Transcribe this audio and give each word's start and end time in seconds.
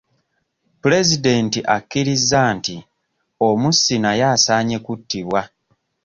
Pulezidenti 0.81 1.59
akiriza 1.75 2.39
nti 2.55 2.75
omussi 3.47 3.95
naye 4.03 4.23
asaanye 4.35 4.77
kuttibwa. 4.85 5.41